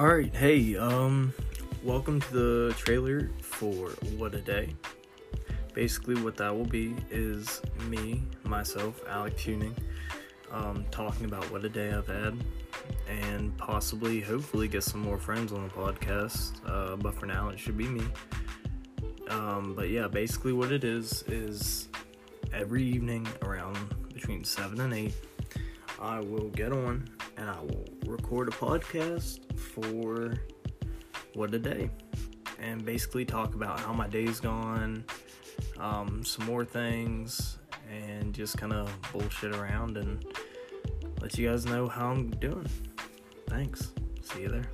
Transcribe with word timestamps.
All 0.00 0.08
right, 0.08 0.34
hey, 0.34 0.78
um, 0.78 1.34
welcome 1.84 2.22
to 2.22 2.32
the 2.32 2.74
trailer 2.78 3.28
for 3.42 3.90
What 4.16 4.34
a 4.34 4.40
Day. 4.40 4.74
Basically, 5.74 6.14
what 6.14 6.38
that 6.38 6.56
will 6.56 6.64
be 6.64 6.96
is 7.10 7.60
me, 7.86 8.22
myself, 8.44 9.02
Alec 9.06 9.36
Tuning, 9.36 9.76
um, 10.50 10.86
talking 10.90 11.26
about 11.26 11.44
what 11.52 11.66
a 11.66 11.68
day 11.68 11.92
I've 11.92 12.06
had, 12.06 12.34
and 13.10 13.54
possibly, 13.58 14.22
hopefully, 14.22 14.68
get 14.68 14.84
some 14.84 15.00
more 15.00 15.18
friends 15.18 15.52
on 15.52 15.64
the 15.64 15.68
podcast. 15.68 16.52
Uh, 16.66 16.96
but 16.96 17.12
for 17.12 17.26
now, 17.26 17.50
it 17.50 17.58
should 17.58 17.76
be 17.76 17.86
me. 17.86 18.06
Um, 19.28 19.74
but 19.74 19.90
yeah, 19.90 20.08
basically, 20.08 20.54
what 20.54 20.72
it 20.72 20.82
is 20.82 21.24
is 21.28 21.88
every 22.54 22.84
evening 22.84 23.28
around 23.42 23.76
between 24.14 24.44
seven 24.44 24.80
and 24.80 24.94
eight, 24.94 25.14
I 26.00 26.20
will 26.20 26.48
get 26.48 26.72
on 26.72 27.06
and 27.40 27.48
I 27.48 27.58
will 27.60 27.86
record 28.06 28.48
a 28.48 28.52
podcast 28.52 29.58
for 29.58 30.34
what 31.34 31.52
a 31.54 31.58
day 31.58 31.90
and 32.58 32.84
basically 32.84 33.24
talk 33.24 33.54
about 33.54 33.80
how 33.80 33.94
my 33.94 34.06
day's 34.06 34.38
gone, 34.40 35.04
um, 35.78 36.22
some 36.22 36.44
more 36.44 36.64
things, 36.64 37.58
and 37.90 38.34
just 38.34 38.58
kind 38.58 38.74
of 38.74 38.94
bullshit 39.10 39.56
around 39.56 39.96
and 39.96 40.24
let 41.22 41.36
you 41.38 41.48
guys 41.48 41.64
know 41.64 41.88
how 41.88 42.10
I'm 42.10 42.30
doing. 42.30 42.66
Thanks. 43.48 43.92
See 44.22 44.42
you 44.42 44.48
there. 44.48 44.70